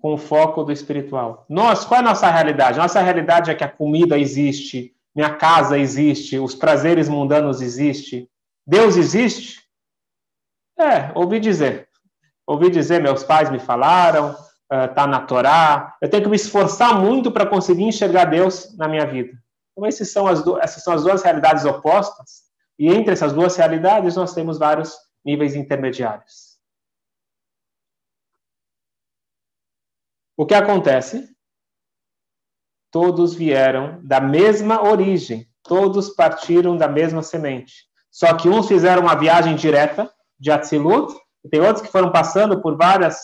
com 0.01 0.15
o 0.15 0.17
foco 0.17 0.63
do 0.63 0.71
espiritual. 0.71 1.45
Nós, 1.49 1.85
qual 1.85 1.99
é 1.99 2.05
a 2.05 2.07
nossa 2.07 2.31
realidade? 2.31 2.79
Nossa 2.79 3.03
realidade 3.03 3.51
é 3.51 3.55
que 3.55 3.65
a 3.65 3.69
comida 3.69 4.17
existe, 4.17 4.95
minha 5.13 5.35
casa 5.35 5.77
existe, 5.77 6.39
os 6.39 6.55
prazeres 6.55 7.09
mundanos 7.09 7.61
existem. 7.61 8.30
Deus 8.71 8.97
existe? 8.97 9.69
É, 10.79 11.11
ouvi 11.19 11.41
dizer. 11.41 11.89
Ouvi 12.47 12.71
dizer, 12.71 13.03
meus 13.03 13.25
pais 13.25 13.51
me 13.51 13.59
falaram, 13.59 14.31
está 14.71 15.07
uh, 15.07 15.09
na 15.09 15.27
Torá. 15.27 15.97
Eu 16.01 16.09
tenho 16.09 16.23
que 16.23 16.29
me 16.29 16.37
esforçar 16.37 16.95
muito 16.95 17.33
para 17.33 17.45
conseguir 17.45 17.83
enxergar 17.83 18.27
Deus 18.27 18.77
na 18.77 18.87
minha 18.87 19.05
vida. 19.05 19.37
Então, 19.73 19.85
essas 19.85 20.13
são, 20.13 20.29
as 20.29 20.47
essas 20.63 20.85
são 20.85 20.95
as 20.95 21.03
duas 21.03 21.21
realidades 21.21 21.65
opostas. 21.65 22.45
E 22.79 22.87
entre 22.87 23.13
essas 23.13 23.33
duas 23.33 23.57
realidades, 23.57 24.15
nós 24.15 24.35
temos 24.35 24.57
vários 24.57 24.97
níveis 25.25 25.57
intermediários. 25.57 26.57
O 30.39 30.47
que 30.47 30.55
acontece? 30.55 31.29
Todos 32.93 33.35
vieram 33.35 34.01
da 34.05 34.21
mesma 34.21 34.81
origem, 34.81 35.51
todos 35.65 36.11
partiram 36.11 36.77
da 36.77 36.87
mesma 36.87 37.21
semente. 37.21 37.90
Só 38.11 38.35
que 38.35 38.49
uns 38.49 38.67
fizeram 38.67 39.03
uma 39.03 39.15
viagem 39.15 39.55
direta 39.55 40.13
de 40.39 40.51
Atzilut, 40.51 41.15
e 41.45 41.49
tem 41.49 41.61
outros 41.61 41.85
que 41.85 41.93
foram 41.93 42.11
passando 42.11 42.61
por 42.61 42.77
várias, 42.77 43.17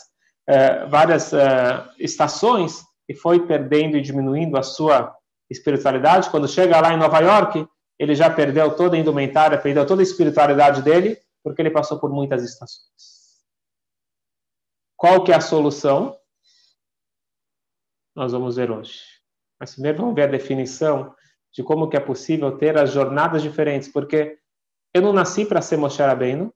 uh, 0.49 0.89
várias 0.89 1.33
uh, 1.33 1.89
estações 1.99 2.83
e 3.09 3.15
foi 3.15 3.47
perdendo 3.47 3.97
e 3.97 4.03
diminuindo 4.03 4.57
a 4.57 4.63
sua 4.63 5.15
espiritualidade. 5.51 6.31
Quando 6.31 6.49
chega 6.49 6.81
lá 6.81 6.93
em 6.93 6.99
Nova 6.99 7.21
York, 7.21 7.67
ele 7.99 8.15
já 8.15 8.31
perdeu 8.31 8.75
toda 8.75 8.97
a 8.97 8.99
indumentária, 8.99 9.59
perdeu 9.59 9.87
toda 9.87 10.03
a 10.03 10.05
espiritualidade 10.05 10.83
dele, 10.83 11.19
porque 11.43 11.63
ele 11.63 11.71
passou 11.71 11.99
por 11.99 12.11
muitas 12.11 12.43
estações. 12.43 12.87
Qual 14.97 15.23
que 15.25 15.33
é 15.33 15.37
a 15.37 15.41
solução? 15.41 16.17
nós 18.17 18.33
vamos 18.33 18.57
ver 18.57 18.71
hoje. 18.71 19.03
Mas 19.61 19.75
primeiro 19.75 19.99
vamos 19.99 20.15
ver 20.15 20.23
a 20.23 20.27
definição 20.27 21.15
de 21.53 21.63
como 21.63 21.89
que 21.89 21.97
é 21.97 22.01
possível 22.01 22.57
ter 22.57 22.77
as 22.79 22.91
jornadas 22.91 23.43
diferentes, 23.43 23.89
porque 23.89 24.39
eu 24.97 25.03
não 25.03 25.13
nasci 25.13 25.45
para 25.45 25.61
ser 25.61 25.77
Moshe 25.77 26.01
Rabbeinu, 26.03 26.53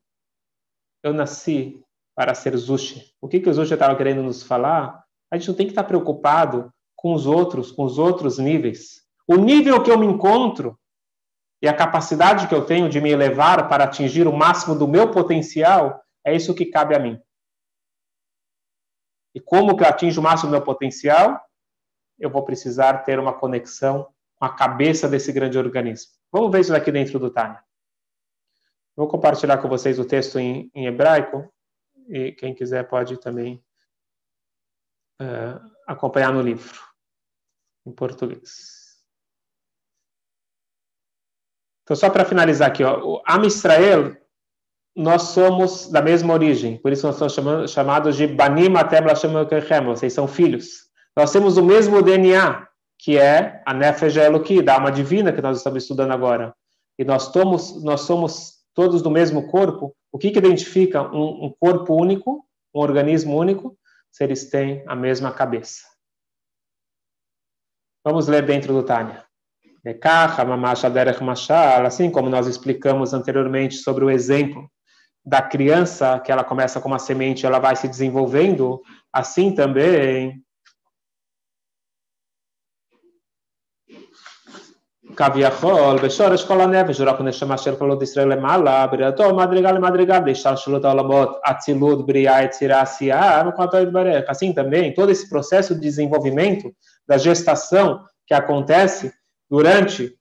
eu 1.03 1.13
nasci 1.13 1.83
para 2.15 2.35
ser 2.35 2.57
Zushi. 2.57 3.15
O 3.21 3.29
que 3.29 3.41
que 3.41 3.49
o 3.49 3.53
Zushi 3.53 3.75
estava 3.75 3.97
querendo 3.97 4.23
nos 4.23 4.43
falar? 4.43 5.05
A 5.31 5.37
gente 5.37 5.49
não 5.49 5.55
tem 5.55 5.67
que 5.67 5.73
estar 5.73 5.85
preocupado 5.85 6.73
com 6.97 7.15
os 7.15 7.27
outros, 7.27 7.71
com 7.71 7.85
os 7.85 7.99
outros 7.99 8.39
níveis. 8.39 9.03
O 9.27 9.37
nível 9.37 9.83
que 9.83 9.91
eu 9.91 9.99
me 9.99 10.07
encontro 10.07 10.79
e 11.63 11.69
a 11.69 11.75
capacidade 11.75 12.49
que 12.49 12.55
eu 12.55 12.65
tenho 12.65 12.89
de 12.89 13.01
me 13.01 13.11
elevar 13.11 13.69
para 13.69 13.85
atingir 13.85 14.27
o 14.27 14.37
máximo 14.37 14.75
do 14.75 14.89
meu 14.89 15.11
potencial, 15.11 16.03
é 16.25 16.35
isso 16.35 16.55
que 16.55 16.67
cabe 16.67 16.95
a 16.95 16.99
mim. 16.99 17.21
E 19.35 19.41
como 19.41 19.77
que 19.77 19.83
eu 19.83 19.89
atinjo 19.89 20.21
o 20.21 20.25
máximo 20.25 20.51
do 20.51 20.57
meu 20.57 20.65
potencial? 20.65 21.41
eu 22.21 22.29
vou 22.29 22.45
precisar 22.45 22.99
ter 22.99 23.19
uma 23.19 23.33
conexão 23.33 24.07
com 24.37 24.45
a 24.45 24.55
cabeça 24.55 25.09
desse 25.09 25.33
grande 25.33 25.57
organismo. 25.57 26.13
Vamos 26.31 26.53
ver 26.53 26.61
isso 26.61 26.75
aqui 26.75 26.93
dentro 26.93 27.19
do 27.19 27.31
Tânia. 27.31 27.65
Vou 28.97 29.09
compartilhar 29.09 29.59
com 29.59 29.69
vocês 29.69 29.99
o 29.99 30.05
texto 30.05 30.39
em, 30.39 30.71
em 30.75 30.87
hebraico 30.87 31.53
e 32.09 32.33
quem 32.33 32.55
quiser 32.55 32.89
pode 32.89 33.19
também 33.19 33.63
uh, 35.21 35.61
acompanhar 35.87 36.33
no 36.33 36.43
livro, 36.43 36.79
em 37.87 37.93
português. 37.93 38.81
Então, 41.83 41.97
só 41.97 42.11
para 42.11 42.25
finalizar 42.25 42.69
aqui, 42.69 42.85
ó, 42.85 43.01
o 43.03 43.23
Am 43.27 43.47
Israel, 43.47 44.17
nós 44.95 45.23
somos 45.23 45.91
da 45.91 46.03
mesma 46.03 46.33
origem, 46.33 46.77
por 46.79 46.93
isso 46.93 47.07
nós 47.07 47.17
somos 47.17 47.71
chamados 47.71 48.17
de 48.17 48.27
Banim 48.27 48.77
Atem 48.77 49.01
Lashem 49.01 49.33
vocês 49.85 50.13
são 50.13 50.29
filhos. 50.29 50.91
Nós 51.17 51.33
temos 51.33 51.57
o 51.57 51.65
mesmo 51.65 52.03
DNA, 52.03 52.69
que 52.99 53.19
é 53.19 53.63
a 53.67 53.75
Nefesh 53.75 54.17
Eloki, 54.17 54.63
da 54.63 54.75
alma 54.75 54.93
divina 54.93 55.33
que 55.33 55.41
nós 55.41 55.59
estamos 55.59 55.83
estudando 55.83 56.13
agora. 56.13 56.55
E 56.99 57.05
nós 57.05 57.25
somos, 57.25 57.83
nós 57.83 58.03
somos 58.03 58.60
todos 58.75 59.03
do 59.03 59.11
mesmo 59.11 59.49
corpo. 59.49 59.95
O 60.13 60.19
que, 60.19 60.31
que 60.31 60.39
identifica 60.39 61.03
um, 61.03 61.47
um 61.47 61.55
corpo 61.59 61.95
único, 61.95 62.45
um 62.75 62.81
organismo 62.81 63.37
único? 63.37 63.77
Se 64.11 64.25
eles 64.25 64.51
têm 64.51 64.83
a 64.87 64.97
mesma 64.97 65.33
cabeça. 65.33 65.83
Vamos 68.05 68.27
ler 68.27 68.45
dentro 68.45 68.73
do 68.73 68.83
Tânia. 68.83 69.25
Assim 71.87 72.11
como 72.11 72.29
nós 72.29 72.47
explicamos 72.47 73.15
anteriormente 73.15 73.77
sobre 73.77 74.05
o 74.05 74.11
exemplo 74.11 74.71
da 75.25 75.43
criança, 75.43 76.19
que 76.19 76.33
ela 76.33 76.45
começa 76.45 76.81
com 76.81 76.89
uma 76.89 76.99
semente, 76.99 77.47
ela 77.47 77.59
vai 77.59 77.77
se 77.77 77.87
desenvolvendo, 77.87 78.81
assim 79.13 79.55
também 79.55 80.43
כביכול, 85.16 85.98
בשורש 86.04 86.44
כל 86.44 86.62
הנפש, 86.62 87.02
רק 87.02 87.22
נשמה 87.22 87.58
של 87.58 87.76
כללות 87.76 88.02
ישראל 88.02 88.34
למעלה, 88.34 88.88
בריאתו 88.88 89.36
מדרגה 89.36 89.72
למדרגה, 89.72 90.20
בהשתלשלות 90.20 90.86
העולמות, 90.86 91.40
אצילות, 91.44 92.06
בריאה, 92.06 92.44
יצירה, 92.44 92.82
עשייה, 92.82 93.42
enquanto 93.42 93.78
יתברך. 93.78 94.30
Assim 94.30 94.54
também, 94.54 94.94
todo 94.94 95.12
esse 95.12 95.30
processo 95.30 95.76
de 95.76 95.82
desenvolvimento, 95.82 96.72
da 97.08 97.18
gestação 97.18 98.00
que 98.28 98.34
acontece 98.34 99.14
durante 99.50 100.16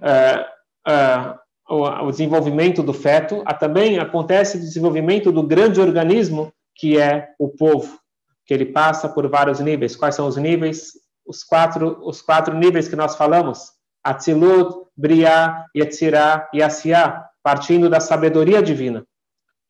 uh, 0.00 0.40
uh, 0.88 1.34
o, 1.68 2.06
o 2.06 2.10
desenvolvimento 2.10 2.82
do 2.82 2.92
feto, 2.92 3.42
também 3.58 3.98
acontece 3.98 4.56
o 4.56 4.60
desenvolvimento 4.60 5.32
do 5.32 5.42
grande 5.42 5.80
organismo 5.80 6.52
que 6.76 6.98
é 6.98 7.28
o 7.38 7.48
povo, 7.48 7.98
que 8.46 8.54
ele 8.54 8.66
passa 8.66 9.08
por 9.08 9.28
vários 9.28 9.60
níveis. 9.60 9.96
Quais 9.96 10.14
são 10.14 10.26
os 10.26 10.36
níveis? 10.36 10.92
Os 11.26 11.42
quatro, 11.42 11.98
os 12.02 12.20
quatro 12.20 12.54
níveis 12.54 12.88
que 12.88 12.96
nós 12.96 13.16
falamos 13.16 13.74
Atzilut, 14.03 14.87
Briá, 14.95 15.65
Yetzirah 15.75 16.49
e 16.53 16.61
Asiá, 16.61 17.29
partindo 17.41 17.89
da 17.89 17.99
sabedoria 17.99 18.61
divina. 18.61 19.05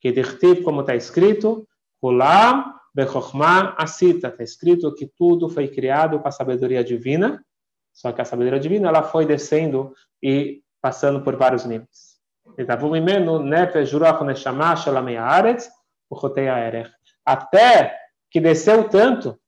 Que 0.00 0.12
dirtiv, 0.12 0.62
como 0.62 0.80
está 0.80 0.94
escrito, 0.94 1.68
Kulam, 2.00 2.74
Bechokhmah, 2.94 3.76
Asita. 3.78 4.28
Está 4.28 4.42
escrito 4.42 4.94
que 4.94 5.06
tudo 5.06 5.48
foi 5.48 5.68
criado 5.68 6.18
com 6.18 6.28
a 6.28 6.32
sabedoria 6.32 6.82
divina, 6.82 7.44
só 7.92 8.12
que 8.12 8.20
a 8.20 8.24
sabedoria 8.24 8.60
divina 8.60 8.88
ela 8.88 9.02
foi 9.02 9.26
descendo 9.26 9.94
e 10.22 10.62
passando 10.80 11.22
por 11.22 11.36
vários 11.36 11.64
níveis. 11.64 12.18
Até 17.24 17.98
que 18.30 18.40
desceu 18.40 18.88
tanto 18.88 19.38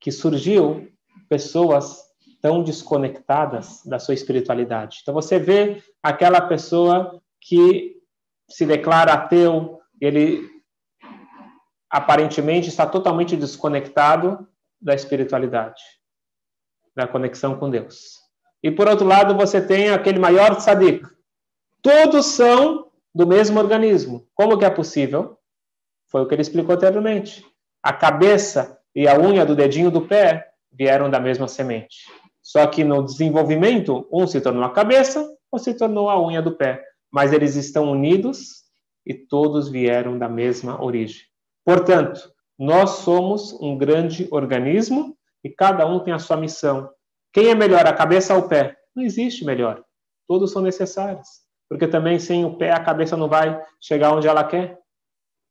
que 0.00 0.12
surgiu 0.12 0.92
pessoas 1.28 2.02
tão 2.44 2.62
desconectadas 2.62 3.80
da 3.86 3.98
sua 3.98 4.12
espiritualidade. 4.12 4.98
Então 5.00 5.14
você 5.14 5.38
vê 5.38 5.82
aquela 6.02 6.42
pessoa 6.42 7.18
que 7.40 7.96
se 8.50 8.66
declara 8.66 9.14
ateu, 9.14 9.80
ele 9.98 10.46
aparentemente 11.88 12.68
está 12.68 12.86
totalmente 12.86 13.34
desconectado 13.34 14.46
da 14.78 14.94
espiritualidade, 14.94 15.80
da 16.94 17.08
conexão 17.08 17.58
com 17.58 17.70
Deus. 17.70 18.20
E 18.62 18.70
por 18.70 18.88
outro 18.88 19.06
lado, 19.06 19.34
você 19.34 19.66
tem 19.66 19.88
aquele 19.88 20.18
maior 20.18 20.54
tzadik. 20.56 21.02
Todos 21.80 22.26
são 22.26 22.90
do 23.14 23.26
mesmo 23.26 23.58
organismo. 23.58 24.28
Como 24.34 24.58
que 24.58 24.66
é 24.66 24.70
possível? 24.70 25.38
Foi 26.10 26.20
o 26.20 26.28
que 26.28 26.34
ele 26.34 26.42
explicou 26.42 26.74
anteriormente. 26.74 27.42
A 27.82 27.94
cabeça 27.94 28.78
e 28.94 29.08
a 29.08 29.18
unha 29.18 29.46
do 29.46 29.56
dedinho 29.56 29.90
do 29.90 30.02
pé 30.02 30.50
vieram 30.70 31.08
da 31.08 31.18
mesma 31.18 31.48
semente. 31.48 32.04
Só 32.44 32.66
que 32.66 32.84
no 32.84 33.02
desenvolvimento, 33.02 34.06
um 34.12 34.26
se 34.26 34.38
tornou 34.38 34.62
a 34.64 34.70
cabeça, 34.70 35.26
ou 35.50 35.58
se 35.58 35.72
tornou 35.72 36.10
a 36.10 36.22
unha 36.22 36.42
do 36.42 36.54
pé. 36.54 36.84
Mas 37.10 37.32
eles 37.32 37.56
estão 37.56 37.90
unidos 37.90 38.64
e 39.06 39.14
todos 39.14 39.70
vieram 39.70 40.18
da 40.18 40.28
mesma 40.28 40.82
origem. 40.84 41.22
Portanto, 41.64 42.30
nós 42.58 42.90
somos 42.98 43.54
um 43.54 43.78
grande 43.78 44.28
organismo 44.30 45.16
e 45.42 45.48
cada 45.48 45.86
um 45.86 46.00
tem 46.00 46.12
a 46.12 46.18
sua 46.18 46.36
missão. 46.36 46.90
Quem 47.32 47.48
é 47.48 47.54
melhor, 47.54 47.86
a 47.86 47.94
cabeça 47.94 48.34
ou 48.34 48.42
o 48.42 48.48
pé? 48.48 48.76
Não 48.94 49.02
existe 49.02 49.44
melhor. 49.44 49.82
Todos 50.28 50.52
são 50.52 50.60
necessários. 50.60 51.26
Porque 51.66 51.88
também 51.88 52.18
sem 52.18 52.44
o 52.44 52.58
pé 52.58 52.72
a 52.72 52.84
cabeça 52.84 53.16
não 53.16 53.28
vai 53.28 53.58
chegar 53.80 54.12
onde 54.12 54.28
ela 54.28 54.44
quer. 54.44 54.78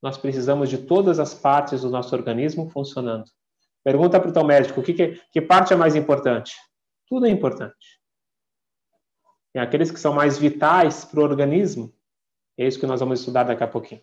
Nós 0.02 0.16
precisamos 0.16 0.70
de 0.70 0.78
todas 0.78 1.20
as 1.20 1.34
partes 1.34 1.82
do 1.82 1.90
nosso 1.90 2.16
organismo 2.16 2.70
funcionando. 2.70 3.26
Pergunta 3.84 4.20
para 4.20 4.30
o 4.30 4.34
teu 4.34 4.44
médico, 4.44 4.84
que, 4.84 4.94
que, 4.94 5.20
que 5.32 5.42
parte 5.42 5.74
é 5.74 5.76
mais 5.76 5.96
importante? 5.96 6.54
Tudo 7.09 7.27
é 7.27 7.31
importante. 7.31 8.01
E 9.55 9.59
aqueles 9.59 9.91
que 9.91 10.01
são 10.01 10.13
mais 10.13 10.39
vitais 10.39 11.05
para 11.05 11.21
o 11.21 11.23
organismo, 11.23 11.93
é 12.59 12.67
isso 12.67 12.79
que 12.79 12.87
nós 12.87 13.01
vamos 13.01 13.21
estudar 13.21 13.45
daqui 13.45 13.65
a 13.65 13.69
pouquinho. 13.69 14.03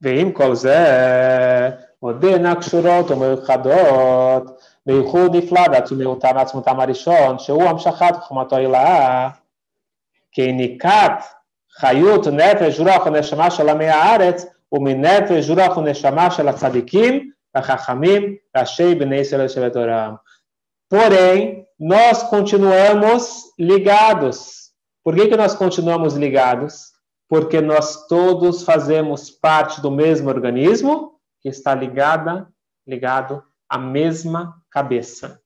ועם 0.00 0.32
כל 0.32 0.54
זה, 0.54 0.78
עודנה 1.98 2.54
קשורות 2.60 3.10
ומיוחדות, 3.10 4.62
בייחוד 4.86 5.36
נפלא 5.36 5.68
בעצומיותם 5.68 6.36
ועצמותם 6.36 6.80
הראשון, 6.80 7.38
שהוא 7.38 7.62
המשכת 7.62 8.14
חוכמתו 8.20 8.56
הילאה, 8.56 9.30
כניקת 10.32 11.12
חיות 11.70 12.26
נפש 12.26 12.80
רוח 12.80 13.06
ונשמה 13.06 13.50
של 13.50 13.68
עמי 13.68 13.88
הארץ, 13.88 14.46
umineto 14.73 15.33
ejurach 15.33 15.77
uneshamash 15.77 16.39
el 16.39 16.51
tzadikim, 16.53 17.31
achachamim, 17.53 18.39
rashei 18.53 18.95
bnei 18.95 19.21
Israel 19.21 19.47
shevetoram. 19.47 20.19
Porém, 20.89 21.67
nós 21.79 22.23
continuamos 22.23 23.53
ligados. 23.59 24.71
Por 25.03 25.15
que, 25.15 25.27
que 25.27 25.37
nós 25.37 25.53
continuamos 25.53 26.15
ligados? 26.15 26.91
Porque 27.29 27.61
nós 27.61 28.07
todos 28.07 28.63
fazemos 28.63 29.29
parte 29.29 29.81
do 29.81 29.91
mesmo 29.91 30.29
organismo 30.29 31.19
que 31.41 31.49
está 31.49 31.75
ligada, 31.75 32.47
ligado 32.87 33.43
à 33.69 33.77
mesma 33.77 34.55
cabeça. 34.71 35.39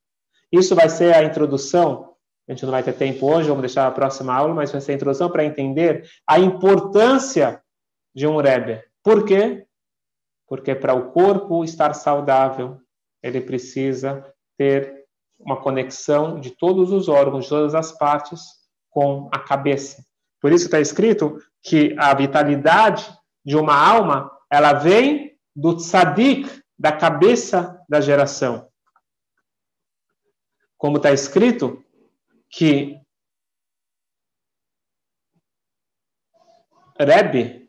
Isso 0.52 0.76
vai 0.76 0.90
ser 0.90 1.14
a 1.14 1.24
introdução. 1.24 2.14
A 2.48 2.54
gente 2.54 2.64
não 2.64 2.72
vai 2.72 2.84
ter 2.84 2.94
tempo 2.94 3.30
hoje, 3.30 3.50
vamos 3.50 3.62
deixar 3.62 3.88
a 3.88 3.92
próxima 3.92 4.34
aula, 4.34 4.54
mas 4.54 4.72
vai 4.72 4.80
ser 4.80 4.94
a 4.94 4.96
introdução 4.96 5.30
para 5.30 5.44
entender 5.44 6.08
a 6.26 6.40
importância 6.40 7.62
de 8.16 8.26
um 8.26 8.38
Rebbe, 8.38 8.82
por 9.08 9.24
quê? 9.24 9.66
Porque 10.50 10.76
para 10.76 10.94
o 10.94 11.14
corpo 11.14 11.64
estar 11.64 11.94
saudável, 11.94 12.78
ele 13.24 13.40
precisa 13.40 14.36
ter 14.58 15.06
uma 15.40 15.62
conexão 15.62 16.42
de 16.42 16.52
todos 16.52 16.92
os 16.92 17.08
órgãos, 17.08 17.46
de 17.46 17.50
todas 17.52 17.74
as 17.74 17.98
partes, 17.98 18.42
com 18.90 19.30
a 19.32 19.40
cabeça. 19.40 20.04
Por 20.42 20.52
isso 20.52 20.66
está 20.66 20.82
escrito 20.82 21.42
que 21.62 21.96
a 21.98 22.14
vitalidade 22.14 23.10
de 23.46 23.56
uma 23.56 23.74
alma, 23.74 24.30
ela 24.52 24.74
vem 24.74 25.40
do 25.56 25.78
tzadik, 25.78 26.62
da 26.78 26.92
cabeça 26.92 27.82
da 27.88 28.02
geração. 28.02 28.70
Como 30.78 30.98
está 30.98 31.14
escrito 31.14 31.82
que 32.50 33.00
Rebbe 37.00 37.67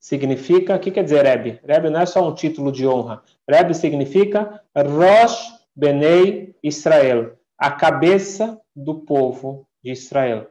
significa, 0.00 0.76
o 0.76 0.78
que 0.78 0.90
quer 0.90 1.04
dizer 1.04 1.24
Rebbe? 1.24 1.60
Rebbe 1.64 1.90
não 1.90 2.00
é 2.00 2.06
só 2.06 2.26
um 2.26 2.34
título 2.34 2.70
de 2.70 2.86
honra. 2.86 3.22
Rebbe 3.48 3.74
significa 3.74 4.62
Rosh 4.76 5.58
Benei 5.74 6.54
Israel, 6.62 7.36
a 7.56 7.70
cabeça 7.70 8.60
do 8.74 8.96
povo 8.96 9.66
de 9.82 9.92
Israel 9.92 10.48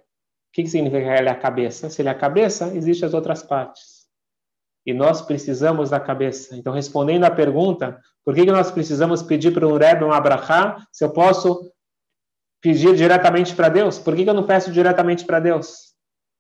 que, 0.58 0.64
que 0.64 0.70
significa 0.70 1.04
que 1.04 1.20
ele 1.20 1.30
é 1.30 1.32
a 1.32 1.36
cabeça? 1.36 1.88
Se 1.88 2.02
ele 2.02 2.10
é 2.10 2.12
a 2.12 2.16
cabeça, 2.16 2.76
existem 2.76 3.06
as 3.06 3.14
outras 3.14 3.44
partes. 3.44 4.08
E 4.84 4.92
nós 4.92 5.22
precisamos 5.22 5.92
da 5.92 6.00
cabeça. 6.00 6.56
Então, 6.56 6.74
respondendo 6.74 7.26
à 7.26 7.30
pergunta, 7.30 8.02
por 8.26 8.34
que, 8.34 8.44
que 8.44 8.52
nós 8.52 8.72
precisamos 8.72 9.22
pedir 9.22 9.52
para 9.52 9.68
um 9.68 9.78
Rebbe 9.78 10.04
um 10.04 10.12
Abrahá, 10.12 10.84
se 10.92 11.06
eu 11.06 11.12
posso 11.12 11.72
pedir 12.60 12.96
diretamente 12.96 13.56
para 13.56 13.70
Deus? 13.70 14.00
Por 14.00 14.16
que, 14.16 14.24
que 14.24 14.30
eu 14.32 14.34
não 14.34 14.48
peço 14.48 14.72
diretamente 14.72 15.26
para 15.26 15.40
Deus? 15.40 15.87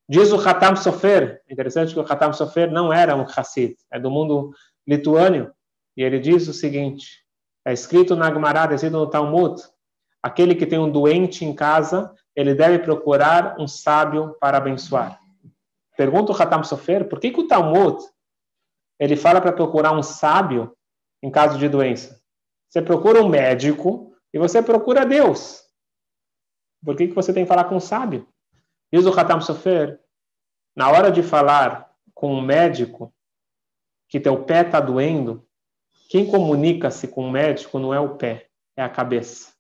Diz 0.09 0.31
o 0.31 0.39
Hatam 0.39 0.75
Sofer, 0.75 1.41
interessante 1.49 1.93
que 1.93 1.99
o 1.99 2.05
Hatam 2.07 2.31
Sofer 2.31 2.71
não 2.71 2.93
era 2.93 3.15
um 3.15 3.23
Hassid, 3.23 3.75
é 3.91 3.99
do 3.99 4.09
mundo 4.09 4.53
lituânio, 4.87 5.51
e 5.97 6.03
ele 6.03 6.17
diz 6.17 6.47
o 6.47 6.53
seguinte, 6.53 7.25
é 7.65 7.73
escrito 7.73 8.15
na 8.15 8.31
Gemara, 8.31 8.71
é 8.71 8.75
escrito 8.75 8.93
no 8.93 9.09
Talmud, 9.09 9.61
aquele 10.23 10.55
que 10.55 10.65
tem 10.65 10.79
um 10.79 10.89
doente 10.89 11.43
em 11.43 11.53
casa, 11.53 12.13
ele 12.33 12.55
deve 12.55 12.79
procurar 12.79 13.59
um 13.59 13.67
sábio 13.67 14.33
para 14.39 14.57
abençoar. 14.57 15.19
Pergunta 15.97 16.31
o 16.31 16.41
Hatam 16.41 16.63
Sofer, 16.63 17.09
por 17.09 17.19
que, 17.19 17.31
que 17.31 17.41
o 17.41 17.47
Talmud 17.47 18.01
ele 18.99 19.17
fala 19.17 19.41
para 19.41 19.51
procurar 19.51 19.91
um 19.91 20.03
sábio 20.03 20.73
em 21.21 21.29
caso 21.29 21.57
de 21.57 21.67
doença? 21.67 22.21
Você 22.69 22.81
procura 22.81 23.21
um 23.21 23.27
médico 23.27 24.13
e 24.33 24.39
você 24.39 24.61
procura 24.61 25.05
Deus. 25.05 25.63
Por 26.83 26.95
que, 26.95 27.07
que 27.07 27.15
você 27.15 27.33
tem 27.33 27.43
que 27.43 27.49
falar 27.49 27.65
com 27.65 27.75
um 27.75 27.79
sábio? 27.81 28.27
Diz 28.91 29.05
o 29.05 29.19
Hatam 29.19 29.41
Sofer, 29.41 29.99
na 30.75 30.89
hora 30.89 31.11
de 31.11 31.21
falar 31.21 31.91
com 32.13 32.33
um 32.33 32.41
médico 32.41 33.13
que 34.07 34.19
teu 34.19 34.43
pé 34.43 34.61
está 34.61 34.79
doendo, 34.79 35.45
quem 36.09 36.25
comunica-se 36.25 37.07
com 37.07 37.27
o 37.27 37.31
médico 37.31 37.79
não 37.79 37.93
é 37.93 37.99
o 37.99 38.15
pé, 38.15 38.47
é 38.75 38.83
a 38.83 38.89
cabeça. 38.89 39.51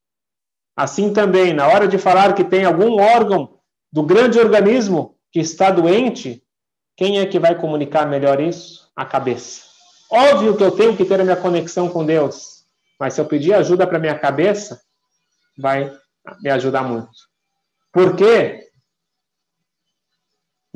Assim 0.75 1.11
também, 1.11 1.53
na 1.53 1.67
hora 1.67 1.87
de 1.87 1.97
falar 1.97 2.33
que 2.33 2.43
tem 2.43 2.63
algum 2.63 3.01
órgão 3.01 3.59
do 3.91 4.03
grande 4.03 4.39
organismo 4.39 5.17
que 5.31 5.39
está 5.39 5.71
doente, 5.71 6.43
quem 6.95 7.19
é 7.19 7.25
que 7.25 7.39
vai 7.39 7.59
comunicar 7.59 8.07
melhor 8.07 8.39
isso? 8.39 8.91
A 8.95 9.05
cabeça. 9.05 9.63
Óbvio 10.09 10.55
que 10.55 10.63
eu 10.63 10.71
tenho 10.71 10.95
que 10.95 11.03
ter 11.03 11.19
a 11.19 11.23
minha 11.23 11.35
conexão 11.35 11.89
com 11.89 12.05
Deus, 12.05 12.65
mas 12.99 13.13
se 13.13 13.21
eu 13.21 13.25
pedir 13.25 13.53
ajuda 13.53 13.85
para 13.85 13.99
minha 13.99 14.17
cabeça, 14.17 14.81
vai 15.57 15.91
me 16.41 16.49
ajudar 16.49 16.83
muito. 16.83 17.09
Por 17.91 18.15
quê? 18.15 18.66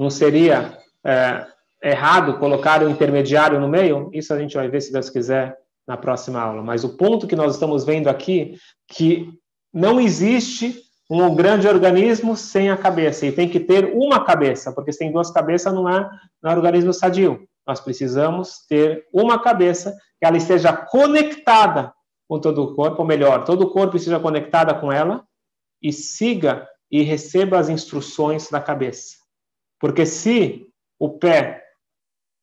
Não 0.02 0.10
seria 0.10 0.80
é, 1.06 1.46
errado 1.84 2.40
colocar 2.40 2.82
o 2.82 2.90
intermediário 2.90 3.60
no 3.60 3.68
meio? 3.68 4.10
Isso 4.12 4.34
a 4.34 4.40
gente 4.40 4.56
vai 4.56 4.68
ver, 4.68 4.82
se 4.82 4.92
Deus 4.92 5.12
quiser, 5.12 5.56
na 5.88 5.96
próxima 5.96 6.42
aula. 6.42 6.64
Mas 6.64 6.84
o 6.84 6.98
ponto 6.98 7.28
que 7.28 7.36
nós 7.36 7.54
estamos 7.54 7.86
vendo 7.86 8.08
aqui, 8.08 8.58
que 8.88 9.30
não 9.72 10.02
existe 10.02 10.82
um 11.08 11.36
grande 11.36 11.68
organismo 11.68 12.36
sem 12.36 12.72
a 12.72 12.78
cabeça, 12.78 13.28
e 13.28 13.32
tem 13.32 13.48
que 13.48 13.60
ter 13.60 13.94
uma 13.94 14.26
cabeça, 14.26 14.74
porque 14.74 14.92
se 14.92 14.98
tem 14.98 15.12
duas 15.12 15.30
cabeças 15.30 15.72
não 15.72 15.88
é, 15.88 16.10
não 16.42 16.52
é 16.52 16.56
organismo 16.56 16.92
sadio. 16.92 17.48
Nós 17.68 17.80
precisamos 17.80 18.66
ter 18.68 19.06
uma 19.14 19.38
cabeça 19.38 19.96
que 20.20 20.26
ela 20.26 20.38
esteja 20.38 20.74
conectada 20.74 21.94
com 22.28 22.40
todo 22.40 22.64
o 22.64 22.74
corpo, 22.74 23.04
ou 23.04 23.08
melhor, 23.08 23.46
todo 23.46 23.66
o 23.66 23.70
corpo 23.70 23.98
esteja 23.98 24.20
conectada 24.20 24.74
com 24.74 24.92
ela 24.92 25.24
e 25.80 25.94
siga 25.94 26.68
e 26.90 27.04
receba 27.04 27.60
as 27.60 27.70
instruções 27.70 28.50
da 28.50 28.60
cabeça. 28.60 29.20
Porque 29.82 30.06
se 30.06 30.72
o 30.98 31.10
pé, 31.10 31.65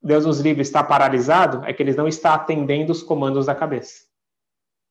Deus 0.03 0.27
nos 0.27 0.40
livre, 0.40 0.61
está 0.61 0.83
paralisado, 0.83 1.64
é 1.64 1.72
que 1.72 1.83
ele 1.83 1.94
não 1.94 2.09
está 2.09 2.35
atendendo 2.35 2.92
os 2.92 3.03
comandos 3.03 3.46
da 3.46 3.55
cabeça. 3.55 4.05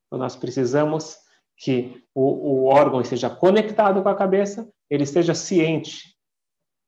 Então 0.07 0.17
nós 0.17 0.35
precisamos 0.35 1.17
que 1.57 2.03
o, 2.15 2.21
o 2.21 2.65
órgão 2.65 3.01
esteja 3.01 3.29
conectado 3.29 4.01
com 4.01 4.09
a 4.09 4.15
cabeça, 4.15 4.71
ele 4.89 5.03
esteja 5.03 5.35
ciente, 5.35 6.15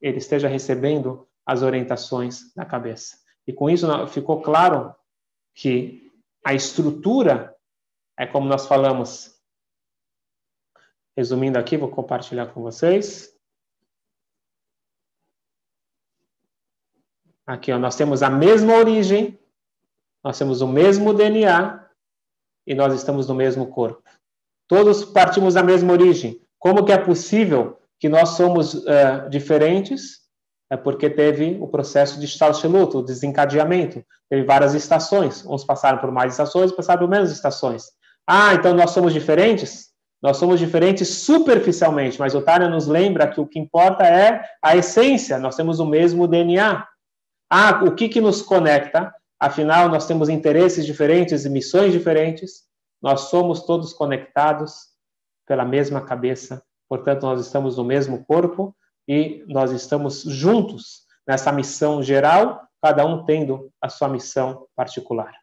ele 0.01 0.17
esteja 0.17 0.47
recebendo 0.47 1.27
as 1.45 1.61
orientações 1.61 2.53
da 2.55 2.65
cabeça. 2.65 3.17
E 3.45 3.51
com 3.51 3.69
isso 3.69 3.85
ficou 4.07 4.41
claro 4.41 4.95
que 5.53 6.09
a 6.45 6.53
estrutura 6.53 7.53
é 8.17 8.25
como 8.25 8.47
nós 8.47 8.65
falamos, 8.65 9.39
Resumindo 11.19 11.59
aqui, 11.59 11.75
vou 11.75 11.89
compartilhar 11.89 12.47
com 12.47 12.61
vocês. 12.61 13.37
Aqui, 17.49 17.71
ó, 17.71 17.79
nós 17.79 17.95
temos 17.95 18.21
a 18.21 18.29
mesma 18.29 18.75
origem, 18.75 19.39
nós 20.23 20.37
temos 20.37 20.61
o 20.61 20.67
mesmo 20.67 21.15
DNA 21.15 21.83
e 22.67 22.75
nós 22.75 22.93
estamos 22.93 23.27
no 23.27 23.33
mesmo 23.33 23.65
corpo. 23.65 24.03
Todos 24.67 25.03
partimos 25.03 25.55
da 25.55 25.63
mesma 25.63 25.91
origem. 25.91 26.39
Como 26.59 26.85
que 26.85 26.91
é 26.91 26.97
possível 26.99 27.79
que 27.99 28.07
nós 28.07 28.29
somos 28.37 28.75
uh, 28.75 29.27
diferentes? 29.31 30.19
É 30.71 30.77
porque 30.77 31.09
teve 31.09 31.57
o 31.59 31.67
processo 31.67 32.19
de 32.19 32.27
Stalshelut, 32.27 32.95
o 32.95 33.01
desencadeamento. 33.01 34.05
Teve 34.29 34.43
várias 34.43 34.75
estações. 34.75 35.43
Uns 35.43 35.63
passaram 35.63 35.97
por 35.97 36.11
mais 36.11 36.33
estações, 36.33 36.71
passaram 36.71 36.99
por 36.99 37.09
menos 37.09 37.31
estações. 37.31 37.85
Ah, 38.27 38.53
então 38.53 38.75
nós 38.75 38.91
somos 38.91 39.11
diferentes? 39.11 39.89
Nós 40.21 40.37
somos 40.37 40.59
diferentes 40.59 41.07
superficialmente, 41.07 42.19
mas 42.19 42.35
o 42.35 42.43
Tânia 42.43 42.69
nos 42.69 42.85
lembra 42.85 43.27
que 43.27 43.41
o 43.41 43.47
que 43.47 43.57
importa 43.57 44.05
é 44.05 44.39
a 44.63 44.77
essência. 44.77 45.39
Nós 45.39 45.55
temos 45.55 45.79
o 45.79 45.85
mesmo 45.87 46.27
DNA. 46.27 46.85
Ah, 47.49 47.81
o 47.83 47.95
que, 47.95 48.07
que 48.07 48.21
nos 48.21 48.41
conecta? 48.41 49.13
Afinal, 49.39 49.89
nós 49.89 50.05
temos 50.05 50.29
interesses 50.29 50.85
diferentes 50.85 51.45
e 51.45 51.49
missões 51.49 51.91
diferentes. 51.91 52.67
Nós 53.01 53.21
somos 53.21 53.63
todos 53.63 53.93
conectados 53.93 54.89
pela 55.47 55.65
mesma 55.65 56.01
cabeça. 56.01 56.61
Portanto, 56.87 57.23
nós 57.23 57.41
estamos 57.41 57.77
no 57.77 57.83
mesmo 57.83 58.23
corpo 58.25 58.75
e 59.07 59.43
nós 59.47 59.71
estamos 59.71 60.23
juntos 60.23 61.07
nessa 61.27 61.51
missão 61.51 62.03
geral, 62.03 62.61
cada 62.81 63.05
um 63.05 63.25
tendo 63.25 63.71
a 63.81 63.89
sua 63.89 64.07
missão 64.07 64.67
particular. 64.75 65.33